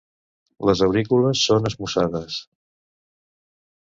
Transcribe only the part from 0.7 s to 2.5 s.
aurícules són esmussades.